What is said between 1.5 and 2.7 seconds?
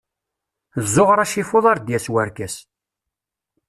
ar d-yas warkas.